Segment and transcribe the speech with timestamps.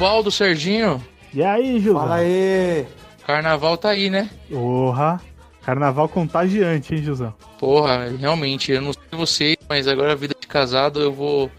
[0.00, 1.04] Baldo, Serginho.
[1.34, 1.98] E aí, Gilson?
[2.00, 2.86] Fala aí.
[3.26, 4.30] Carnaval tá aí, né?
[4.50, 5.20] Porra.
[5.62, 7.34] Carnaval contagiante, hein, Gilson?
[7.58, 11.50] Porra, realmente, eu não sei vocês, mas agora a vida de casado eu vou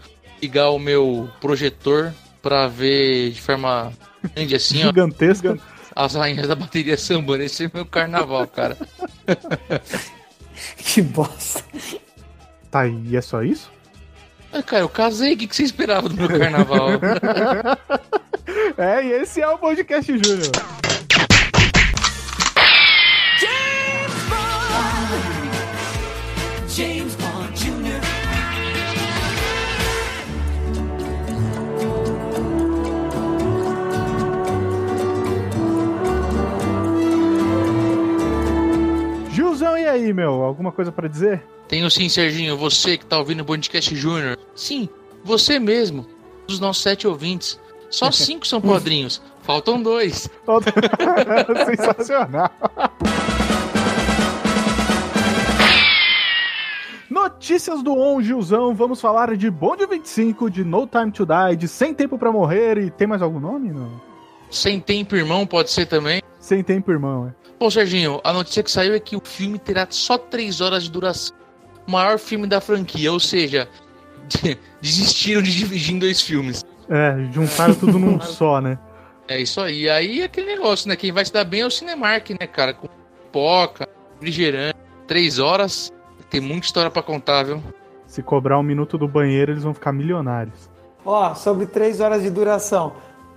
[0.42, 3.92] ligar o meu projetor pra ver de forma
[4.34, 5.56] grande assim, ó, Gigantesca.
[5.94, 7.44] as rainhas da bateria sambando.
[7.44, 8.76] Esse é meu carnaval, cara.
[10.76, 11.64] Que bosta.
[12.70, 13.70] Tá, e é só isso?
[14.52, 16.88] Ah, cara, eu casei, o que, que você esperava do meu carnaval?
[18.76, 20.50] É, e esse é o Podcast Júnior.
[26.68, 28.00] James Bond Jr.
[39.30, 40.42] Gilzão, e aí, meu?
[40.42, 41.42] Alguma coisa pra dizer?
[41.68, 44.38] Tenho sim, Serginho, você que tá ouvindo o Podcast Júnior.
[44.54, 44.88] Sim,
[45.24, 46.06] você mesmo,
[46.46, 47.58] dos nossos sete ouvintes.
[47.92, 50.28] Só cinco são padrinhos, faltam dois.
[51.76, 52.50] Sensacional.
[57.08, 58.74] Notícias do On, Gilzão.
[58.74, 62.78] Vamos falar de Bond 25, de No Time to Die, de Sem Tempo pra Morrer
[62.78, 63.70] e tem mais algum nome?
[63.70, 64.00] Não.
[64.50, 66.22] Sem tempo, irmão, pode ser também.
[66.38, 67.28] Sem Tempo, irmão.
[67.28, 67.34] É.
[67.58, 70.90] Bom, Serginho, a notícia que saiu é que o filme terá só três horas de
[70.90, 71.36] duração.
[71.86, 73.68] O maior filme da franquia, ou seja,
[74.80, 76.64] desistiram de dividir em dois filmes.
[76.94, 78.78] É, juntaram tudo num só, né?
[79.26, 79.88] É isso aí.
[79.88, 80.94] Aí é aquele negócio, né?
[80.94, 82.74] Quem vai se dar bem é o Cinemark, né, cara?
[82.74, 84.76] Com pipoca, refrigerante,
[85.06, 85.90] três horas.
[86.28, 87.62] Tem muita história pra contar, viu?
[88.06, 90.68] Se cobrar um minuto do banheiro, eles vão ficar milionários.
[91.04, 92.92] Ó, sobre três horas de duração.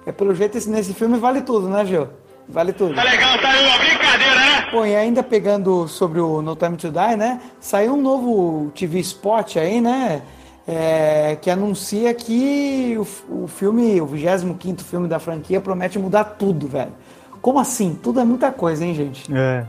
[0.06, 2.10] É pelo jeito esse, nesse filme vale tudo, né, Gil?
[2.48, 2.94] Vale tudo.
[2.94, 4.68] Tá legal, tá aí uma brincadeira, né?
[4.72, 7.42] Bom, e ainda pegando sobre o No Time to Die, né?
[7.60, 10.22] Saiu um novo TV Spot aí, né?
[10.68, 16.68] É, que anuncia que o, o filme, o 25 filme da franquia, promete mudar tudo,
[16.68, 16.92] velho.
[17.42, 17.98] Como assim?
[18.02, 19.32] Tudo é muita coisa, hein, gente?
[19.32, 19.66] É.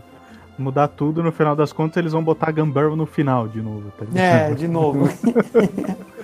[0.59, 4.07] Mudar tudo, no final das contas, eles vão botar Gunbarrel no final de novo, tá?
[4.19, 5.07] É, de novo.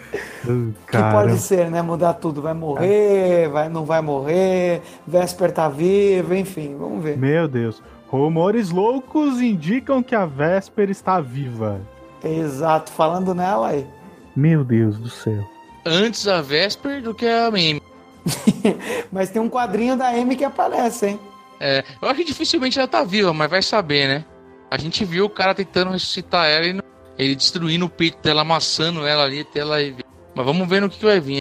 [0.91, 1.81] Que pode ser, né?
[1.83, 2.43] Mudar tudo.
[2.43, 7.17] Vai morrer, vai, não vai morrer, Vesper tá vivo, enfim, vamos ver.
[7.17, 7.83] meu Deus.
[8.09, 11.81] Rumores loucos indicam que a Vesper está viva.
[12.23, 13.87] Exato, falando nela aí.
[14.35, 15.49] Meu Deus do céu.
[15.85, 17.83] Antes a Vesper do que a meme.
[19.11, 21.21] Mas tem um quadrinho da M que aparece, hein?
[21.61, 24.25] É, eu acho que dificilmente ela tá viva, mas vai saber, né?
[24.69, 26.83] A gente viu o cara tentando ressuscitar ela e não-
[27.17, 29.77] ele destruindo o peito dela, amassando ela ali até ela.
[30.35, 31.41] Mas vamos ver no que, que vai vir.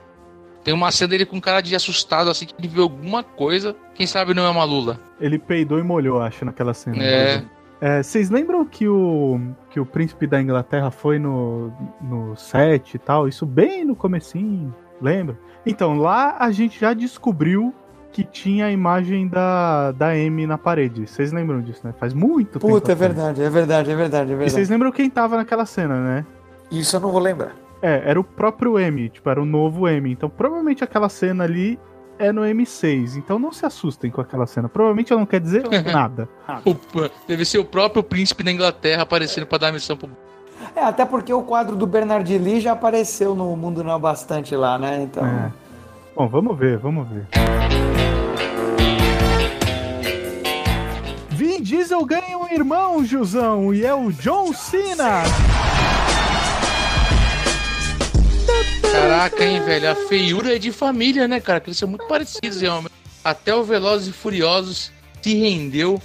[0.64, 3.76] Tem uma cena dele com cara de assustado, assim, que ele viu alguma coisa.
[3.96, 5.00] Quem sabe não é uma Lula.
[5.20, 7.04] Ele peidou e molhou, acho, naquela cena.
[7.04, 7.44] É.
[7.82, 9.40] É, Vocês lembram que o,
[9.72, 13.28] que o príncipe da Inglaterra foi no, no set e tal?
[13.28, 15.36] Isso bem no comecinho, lembra?
[15.66, 17.74] Então, lá a gente já descobriu
[18.12, 21.08] que tinha a imagem da, da Amy na parede.
[21.08, 21.94] Vocês lembram disso, né?
[21.98, 22.68] Faz muito tempo.
[22.68, 24.52] Puta, é verdade, é verdade, é verdade, é E verdade.
[24.52, 26.26] vocês lembram quem tava naquela cena, né?
[26.70, 27.56] Isso eu não vou lembrar.
[27.82, 30.12] É, era o próprio M, tipo, era o novo M.
[30.12, 31.80] Então, provavelmente aquela cena ali
[32.20, 33.16] é no M6.
[33.18, 34.70] Então, não se assustem com aquela cena.
[34.70, 36.28] Provavelmente ela não quer dizer nada.
[36.66, 36.76] O-
[37.28, 40.10] deve ser o próprio príncipe da Inglaterra aparecendo pra dar missão pro.
[40.76, 44.78] É, até porque o quadro do Bernard Lee já apareceu no Mundo Não Bastante lá,
[44.78, 45.02] né?
[45.04, 45.26] Então.
[45.26, 45.52] É.
[46.16, 47.28] Bom, vamos ver, vamos ver.
[51.30, 55.24] Vin Diesel ganha um irmão, Gilzão, e é o John Cena.
[58.92, 59.90] Caraca, hein, velho?
[59.90, 61.60] A feiura é de família, né, cara?
[61.62, 62.94] Que eles são muito parecidos, realmente.
[63.24, 64.92] Até o Velozes e Furiosos
[65.22, 66.02] se rendeu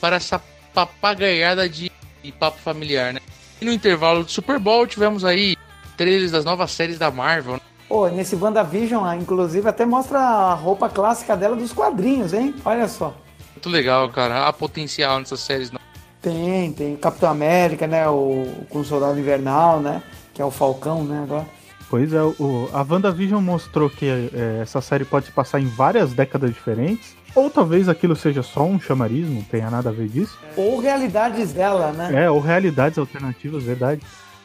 [0.00, 0.40] para essa
[0.72, 1.90] papagaiada de,
[2.22, 3.20] de papo familiar, né?
[3.60, 5.56] E no intervalo do Super Bowl tivemos aí
[5.96, 7.60] trailers das novas séries da Marvel, né?
[7.88, 12.54] Pô, nesse WandaVision, ah, inclusive, até mostra a roupa clássica dela dos quadrinhos, hein?
[12.64, 13.14] Olha só.
[13.52, 14.46] Muito legal, cara.
[14.46, 15.70] Há potencial nessas séries.
[15.70, 15.80] Não.
[16.22, 18.08] Tem, tem Capitão América, né?
[18.08, 20.02] O com o Soldado Invernal, né?
[20.32, 21.20] Que é o Falcão, né?
[21.24, 21.59] Agora.
[21.90, 26.12] Pois é, o, a WandaVision mostrou que é, essa série pode se passar em várias
[26.12, 27.16] décadas diferentes.
[27.34, 30.38] Ou talvez aquilo seja só um chamariz, não tenha nada a ver disso.
[30.56, 32.24] Ou realidades dela, né?
[32.24, 34.00] É, ou realidades alternativas, verdade.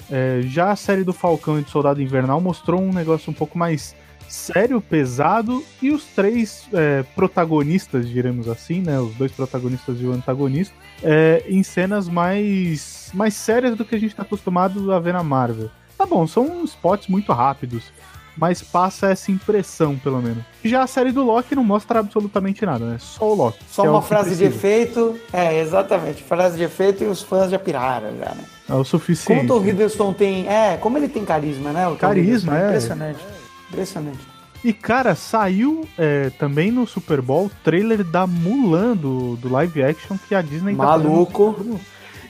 [0.09, 3.57] É, já a série do Falcão e do Soldado Invernal mostrou um negócio um pouco
[3.57, 3.95] mais
[4.27, 8.99] sério, pesado, e os três é, protagonistas, diremos assim, né?
[8.99, 13.99] Os dois protagonistas e o antagonista, é, em cenas mais, mais sérias do que a
[13.99, 15.69] gente está acostumado a ver na Marvel.
[15.97, 17.83] Tá bom, são spots muito rápidos,
[18.37, 20.43] mas passa essa impressão, pelo menos.
[20.63, 22.97] Já a série do Loki não mostra absolutamente nada, né?
[22.99, 23.59] Só o Loki.
[23.69, 25.17] Só é uma que frase de efeito.
[25.31, 26.21] É, exatamente.
[26.21, 28.43] Frase de efeito e os fãs já piraram, já, né?
[28.67, 29.45] É o Como suficiente.
[29.45, 30.47] o Tom Hiddleston tem.
[30.47, 31.87] É, como ele tem carisma, né?
[31.87, 32.67] O Carisma, é.
[32.67, 33.19] Impressionante.
[33.69, 34.35] Impressionante.
[34.63, 39.83] E, cara, saiu é, também no Super Bowl o trailer da Mulan, do, do live
[39.83, 41.09] action que a Disney tá fazendo.
[41.09, 41.79] Maluco.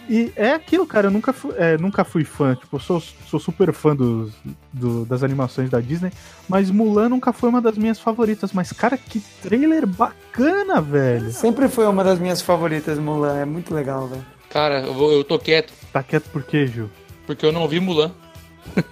[0.10, 3.40] E é aquilo, cara, eu nunca fui, é, nunca fui fã, tipo, eu sou, sou
[3.40, 4.32] super fã dos,
[4.72, 6.12] do- das animações da Disney,
[6.48, 8.52] mas Mulan nunca foi uma das minhas favoritas.
[8.54, 11.32] Mas, cara, que trailer bacana, velho.
[11.32, 13.38] Sempre foi uma das minhas favoritas, Mulan.
[13.40, 14.26] É muito legal, velho.
[14.50, 16.90] Cara, eu, vou- eu tô quieto, Tá quieto por quê, Gil?
[17.26, 18.12] porque eu não vi Mulan.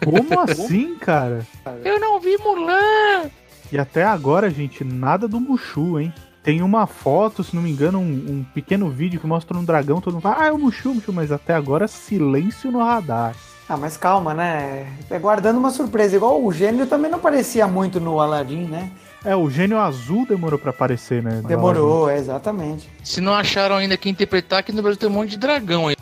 [0.03, 1.45] Como assim, cara?
[1.83, 3.29] Eu não vi Mulan!
[3.71, 6.13] E até agora, gente, nada do Mushu, hein?
[6.43, 10.01] Tem uma foto, se não me engano, um, um pequeno vídeo que mostra um dragão,
[10.01, 13.33] todo mundo fala, ah, é o Mushu, Mushu, mas até agora silêncio no radar.
[13.67, 14.85] Ah, mas calma, né?
[15.09, 16.17] É guardando uma surpresa.
[16.17, 18.91] Igual o gênio também não parecia muito no Aladdin, né?
[19.23, 21.41] É, o gênio azul demorou pra aparecer, né?
[21.47, 22.89] Demorou, é, exatamente.
[23.01, 25.95] Se não acharam ainda quem interpretar, aqui no Brasil tem um monte de dragão aí.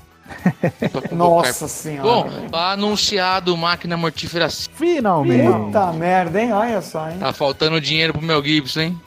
[1.13, 2.09] Nossa senhora.
[2.09, 2.55] Bom, velho.
[2.55, 4.49] anunciado máquina mortífera.
[4.49, 5.51] Finalmente!
[5.51, 6.51] Puta merda, hein?
[6.51, 7.17] Olha só, hein?
[7.19, 9.01] Tá faltando dinheiro pro Mel Gibson, hein?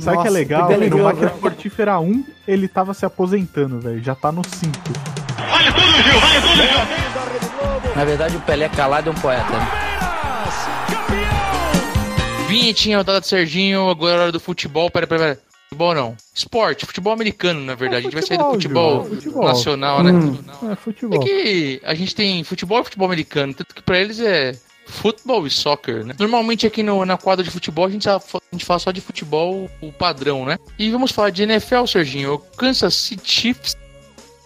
[0.00, 0.66] Sabe o que é legal?
[0.66, 1.40] que no delícia, Máquina velho.
[1.42, 4.02] Mortífera 1, ele tava se aposentando, velho.
[4.02, 4.70] Já tá no 5.
[7.96, 9.44] Na verdade, o Pelé calado é um poeta.
[12.48, 14.90] Vinhetinha rodada de Serginho, agora é hora do futebol.
[14.90, 15.40] Pera, pera, pera.
[15.68, 16.16] Futebol não.
[16.34, 18.00] Esporte, futebol americano, na verdade.
[18.00, 19.44] a gente vai sair do futebol, futebol, é futebol.
[19.44, 20.10] nacional, né?
[20.10, 20.38] Hum.
[20.68, 21.20] É É futebol.
[21.20, 24.52] que a gente tem futebol e futebol americano, tanto que pra eles é
[24.90, 26.14] futebol e soccer, né?
[26.18, 28.20] Normalmente aqui no, na quadra de futebol a gente, a
[28.52, 30.58] gente fala só de futebol o padrão, né?
[30.78, 32.34] E vamos falar de NFL, Serginho.
[32.34, 33.76] O Kansas City Chiefs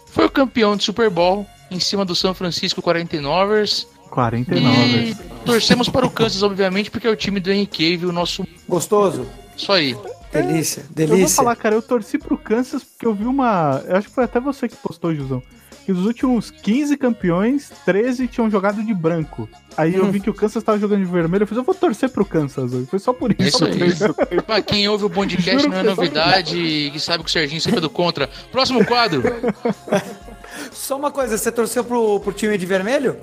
[0.06, 3.87] foi o campeão de Super Bowl em cima do São Francisco 49ers.
[4.11, 4.70] 49.
[4.70, 5.14] E
[5.44, 8.46] torcemos para o Kansas, obviamente, porque é o time do Henrique o nosso.
[8.69, 9.26] Gostoso?
[9.56, 9.96] Isso aí.
[10.32, 11.37] Delícia, Eu vou delícia.
[11.37, 13.82] falar, cara, eu torci pro Kansas porque eu vi uma.
[13.87, 15.43] Eu acho que foi até você que postou, Jusão.
[15.84, 19.46] Que os últimos 15 campeões, 13 tinham jogado de branco.
[19.76, 21.42] Aí eu vi que o Kansas tava jogando de vermelho.
[21.42, 22.86] Eu fiz, eu vou torcer pro Kansas hoje.
[22.86, 23.66] Foi só por É isso.
[23.69, 24.40] isso aí.
[24.42, 27.78] Pra quem ouve o podcast não é só- novidade e sabe que o Serginho sempre
[27.78, 28.31] é do contra.
[28.50, 29.22] Próximo quadro.
[30.72, 33.16] Só uma coisa, você torceu pro, pro time de vermelho?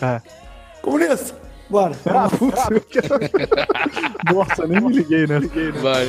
[0.00, 0.20] É.
[0.82, 1.34] Comunista!
[1.70, 1.96] Bora.
[2.06, 3.18] Ah, putz, eu quero-
[4.32, 5.38] Nossa, nem me liguei, né?
[5.38, 5.80] Liguei, né?
[5.80, 6.06] Vai.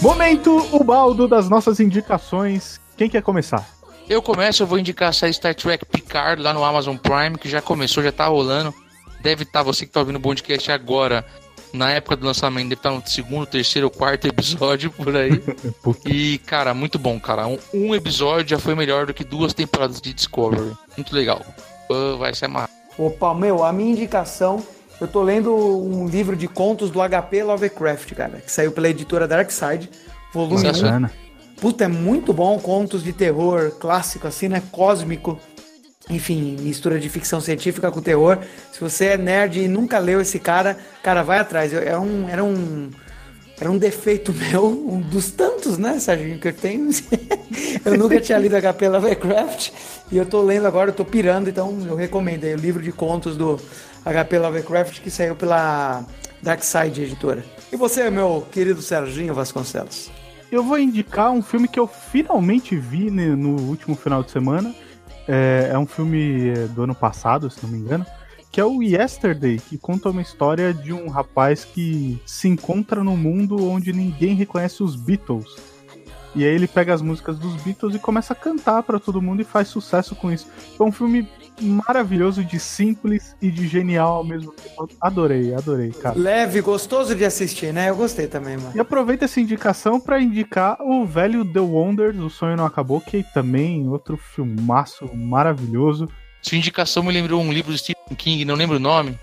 [0.00, 2.80] Momento, o baldo das nossas indicações.
[2.96, 3.68] Quem quer começar?
[4.08, 7.50] Eu começo, eu vou indicar a série Star Trek Picard lá no Amazon Prime, que
[7.50, 8.74] já começou, já tá rolando.
[9.20, 11.24] Deve estar, você que tá ouvindo o podcast agora,
[11.70, 15.32] na época do lançamento, deve estar no segundo, terceiro ou quarto episódio por aí.
[16.06, 17.46] E, cara, muito bom, cara.
[17.46, 20.72] Um, um episódio já foi melhor do que duas temporadas de Discovery.
[20.96, 21.44] Muito legal.
[21.90, 22.72] Ah, vai ser amarrado.
[22.96, 24.64] Opa, meu, a minha indicação,
[25.00, 29.26] eu tô lendo um livro de contos do HP Lovecraft, cara, que saiu pela editora
[29.26, 29.90] Darkside,
[30.32, 30.72] volume 1.
[30.72, 31.12] Bacana.
[31.60, 34.62] Puta, é muito bom, contos de terror clássico, assim, né?
[34.72, 35.38] Cósmico.
[36.08, 38.38] Enfim, mistura de ficção científica com terror.
[38.72, 41.72] Se você é nerd e nunca leu esse cara, cara, vai atrás.
[41.72, 42.90] Era um, era um,
[43.60, 46.88] era um defeito meu, um dos tantos, né, Serginho, que eu tenho.
[47.84, 49.70] eu nunca tinha lido HP Lovecraft
[50.10, 52.90] e eu tô lendo agora, eu tô pirando, então eu recomendo aí o livro de
[52.90, 53.60] contos do
[54.02, 56.06] HP Lovecraft que saiu pela
[56.42, 57.44] Darkside Editora.
[57.70, 60.10] E você, meu querido Serginho Vasconcelos?
[60.50, 64.74] Eu vou indicar um filme que eu finalmente vi né, no último final de semana.
[65.28, 68.06] É, é um filme é, do ano passado, se não me engano,
[68.50, 73.16] que é o Yesterday, que conta uma história de um rapaz que se encontra no
[73.16, 75.56] mundo onde ninguém reconhece os Beatles.
[76.34, 79.42] E aí ele pega as músicas dos Beatles e começa a cantar pra todo mundo
[79.42, 80.46] e faz sucesso com isso.
[80.78, 81.28] É um filme
[81.60, 84.88] maravilhoso, de simples e de genial ao mesmo tempo.
[85.00, 86.18] Adorei, adorei, cara.
[86.18, 87.90] Leve, gostoso de assistir, né?
[87.90, 88.72] Eu gostei também, mano.
[88.74, 93.22] E aproveita essa indicação pra indicar o velho The Wonders, O Sonho Não Acabou, que
[93.34, 96.08] também outro filmaço maravilhoso.
[96.42, 99.18] Sua indicação me lembrou um livro do Stephen King, não lembro o nome,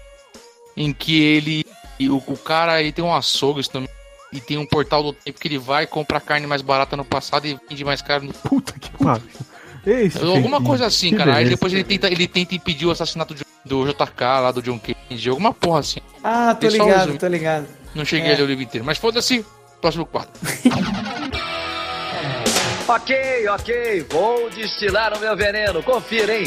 [0.76, 1.66] em que ele.
[2.00, 3.90] e O, o cara ele tem um açougue me-
[4.32, 7.48] e tem um portal do tempo que ele vai compra carne mais barata no passado
[7.48, 9.24] e vende mais caro no Puta que pariu.
[9.86, 11.36] Esse Alguma coisa assim, cara.
[11.38, 13.34] Aí depois ele tenta, ele tenta impedir o assassinato
[13.66, 16.02] do JK lá, do John Kennedy, alguma porra assim.
[16.24, 17.68] Ah, tô ligado, tô ligado.
[17.96, 18.34] Não cheguei É.
[18.34, 18.86] a ler o livro inteiro.
[18.86, 19.46] Mas foda-se,
[19.82, 20.30] próximo quadro.
[22.90, 26.46] Ok, ok, vou destilar o meu veneno, confira, hein?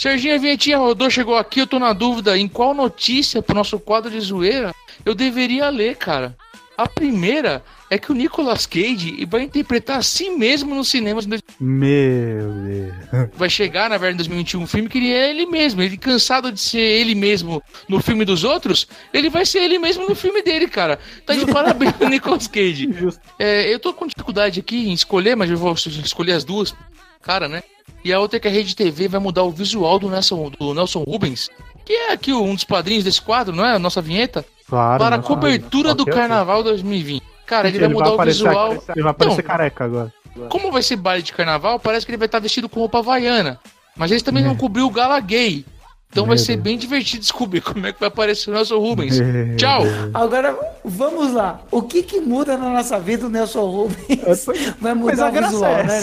[0.00, 3.78] Serginho, a vinhetinha rodou, chegou aqui, eu tô na dúvida em qual notícia pro nosso
[3.78, 6.34] quadro de zoeira eu deveria ler, cara.
[6.74, 11.26] A primeira é que o Nicolas Cage vai interpretar a si mesmo nos cinemas.
[11.60, 13.30] Meu Deus.
[13.34, 15.82] Vai chegar, na verdade, em 2021 um filme que ele é ele mesmo.
[15.82, 20.08] Ele cansado de ser ele mesmo no filme dos outros, ele vai ser ele mesmo
[20.08, 20.98] no filme dele, cara.
[21.26, 22.88] Tá de parabéns pro Nicolas Cage.
[23.38, 26.74] É, eu tô com dificuldade aqui em escolher, mas eu vou escolher as duas.
[27.22, 27.62] cara, né?
[28.04, 30.72] E a outra é que a Rede TV vai mudar o visual do Nelson, do
[30.74, 31.48] Nelson Rubens,
[31.84, 33.74] que é aqui um dos padrinhos desse quadro, não é?
[33.74, 34.44] A nossa vinheta.
[34.68, 35.02] Claro.
[35.02, 36.06] para a cobertura do.
[36.06, 37.22] Carnaval 2020.
[37.44, 38.72] Cara, ele vai mudar o aparecer, visual.
[38.94, 40.14] Ele vai aparecer Então, careca agora.
[40.48, 43.58] como vai ser baile de carnaval, parece que ele vai estar vestido com roupa havaiana.
[43.96, 44.46] Mas eles também É.
[44.46, 45.64] não cobriu o gala gay.
[46.10, 46.64] Então vai ser Deus.
[46.64, 49.20] bem divertido descobrir como é que vai aparecer o Nelson Rubens.
[49.20, 49.82] Meu Tchau!
[50.12, 51.60] Agora, vamos lá.
[51.70, 54.46] O que que muda na nossa vida o Nelson Rubens?
[54.80, 56.00] Vai mudar o visual, é né?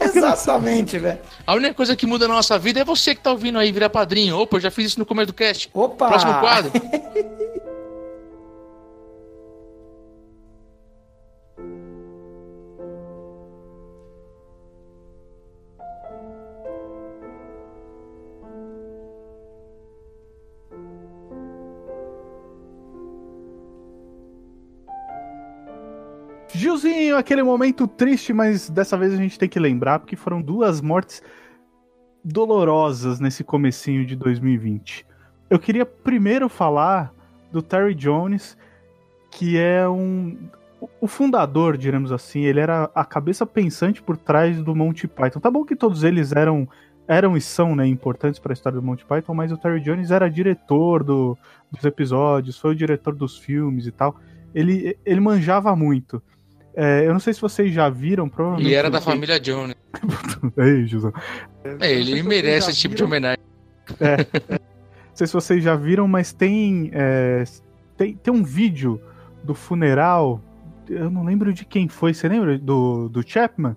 [0.00, 1.18] Exatamente, velho.
[1.46, 3.88] A única coisa que muda na nossa vida é você que tá ouvindo aí virar
[3.88, 4.38] padrinho.
[4.38, 5.70] Opa, eu já fiz isso no começo do cast.
[5.72, 6.08] Opa!
[6.08, 6.72] Próximo quadro.
[27.16, 31.22] Aquele momento triste, mas dessa vez a gente tem que lembrar, porque foram duas mortes
[32.24, 35.06] dolorosas nesse comecinho de 2020.
[35.48, 37.12] Eu queria primeiro falar
[37.52, 38.56] do Terry Jones,
[39.30, 40.36] que é um
[41.00, 45.40] o fundador, diremos assim, ele era a cabeça pensante por trás do Monty Python.
[45.40, 46.68] Tá bom que todos eles eram
[47.08, 50.10] eram e são, né, importantes para a história do Monty Python, mas o Terry Jones
[50.10, 51.38] era diretor do,
[51.70, 54.16] dos episódios, foi o diretor dos filmes e tal.
[54.52, 56.20] Ele, ele manjava muito.
[56.76, 58.70] É, eu não sei se vocês já viram, provavelmente.
[58.70, 59.74] E era da vocês- família Jones.
[60.58, 61.10] Ei, José.
[61.80, 63.42] É, ele merece esse tipo de homenagem.
[63.98, 67.44] Não sei se vocês já viram, mas tem, é,
[67.96, 69.00] tem, tem um vídeo
[69.42, 70.40] do funeral.
[70.88, 72.12] Eu não lembro de quem foi.
[72.12, 73.74] Você lembra do, do Chapman?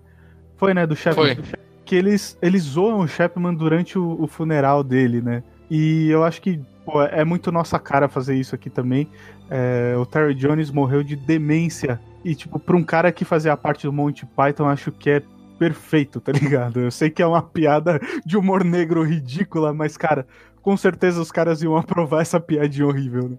[0.57, 0.85] Foi, né?
[0.85, 1.35] Do Chapman.
[1.35, 1.45] Foi.
[1.85, 5.41] Que eles, eles zoam o Chapman durante o, o funeral dele, né?
[5.71, 9.07] E eu acho que pô, é muito nossa cara fazer isso aqui também.
[9.49, 11.99] É, o Terry Jones morreu de demência.
[12.23, 15.21] E, tipo, pra um cara que fazia parte do Monty Python, acho que é
[15.57, 16.79] perfeito, tá ligado?
[16.79, 20.25] Eu sei que é uma piada de humor negro ridícula, mas, cara,
[20.61, 23.37] com certeza os caras iam aprovar essa piadinha horrível, né?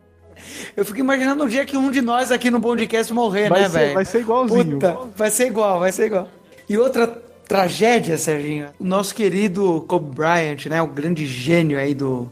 [0.75, 3.69] Eu fico imaginando o dia que um de nós aqui no podcast morrer, Vai, né,
[3.69, 3.95] velho?
[3.95, 4.79] vai ser igualzinho.
[4.79, 6.29] Puta, vai ser igual, vai ser igual.
[6.67, 7.07] E outra
[7.47, 12.31] tragédia, Serginho, o nosso querido Kobe Bryant, né, o grande gênio aí do,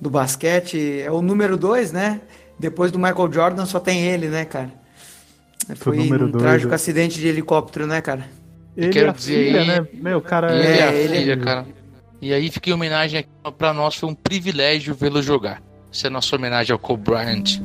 [0.00, 2.20] do basquete, é o número dois, né?
[2.58, 4.70] Depois do Michael Jordan só tem ele, né, cara?
[5.76, 6.74] Foi número um dois, trágico é.
[6.74, 8.26] acidente de helicóptero, né, cara?
[8.76, 9.86] Ele quero e a dizer filha, aí- né?
[9.94, 10.54] Meu, cara.
[10.54, 11.66] Ele e a ele- filha, cara.
[12.22, 15.62] E aí fica em homenagem aqui pra nós, foi um privilégio vê-lo jogar.
[15.92, 17.60] Essa é a nossa homenagem ao Kobe Bryant.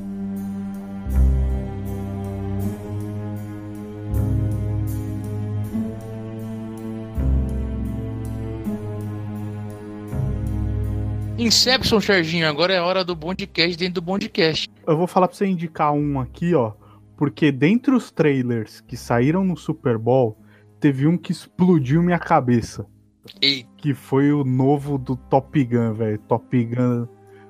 [11.38, 14.70] Inception, Serginho, agora é hora do Bondcast dentro do Bondcast.
[14.88, 16.72] Eu vou falar pra você indicar um aqui, ó.
[17.18, 20.38] Porque dentre os trailers que saíram no Super Bowl,
[20.80, 22.86] teve um que explodiu minha cabeça.
[23.42, 26.20] Ei, Que foi o novo do Top Gun, velho.
[26.20, 27.08] Top Gun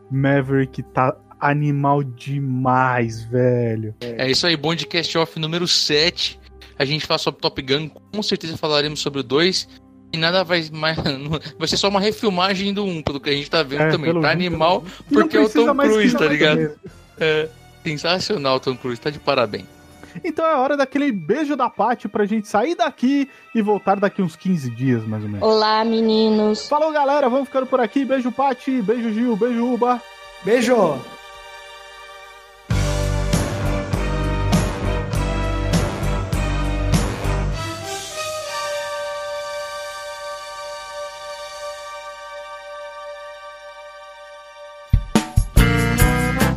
[0.09, 3.93] Maverick tá animal demais, velho.
[4.01, 6.39] É isso aí, Bondcast Off número 7.
[6.77, 9.67] A gente fala sobre Top Gun, com certeza falaremos sobre o 2.
[10.15, 10.97] E nada vai mais.
[11.59, 14.21] Vai ser só uma refilmagem do 1, pelo que a gente tá vendo É, também.
[14.21, 16.71] Tá animal, E não porque é o Tom Cruise, tá ligado?
[17.19, 17.49] É,
[17.83, 19.65] sensacional, Tom Cruise, tá de parabéns.
[20.23, 24.37] Então é hora daquele beijo da Paty pra gente sair daqui e voltar daqui uns
[24.37, 25.45] 15 dias, mais ou menos.
[25.45, 26.69] Olá, meninos.
[26.69, 27.27] Falou, galera.
[27.27, 28.05] Vamos ficando por aqui.
[28.05, 28.81] Beijo, Paty.
[28.81, 29.35] Beijo, Gil.
[29.35, 30.01] Beijo, Uba.
[30.45, 30.97] Beijo!